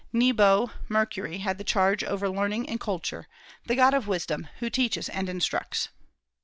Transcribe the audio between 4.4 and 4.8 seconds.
who